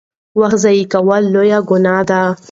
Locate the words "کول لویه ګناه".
0.93-2.01